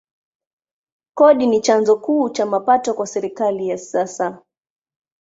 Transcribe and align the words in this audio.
Kodi 1.13 1.47
ni 1.47 1.61
chanzo 1.61 1.97
kuu 1.97 2.29
cha 2.29 2.45
mapato 2.45 2.93
kwa 2.93 3.07
serikali 3.07 3.67
ya 3.67 3.77
kisasa. 3.77 4.41